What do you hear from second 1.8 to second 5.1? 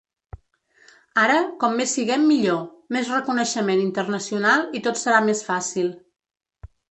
més siguem millor, més reconeixement internacional i tot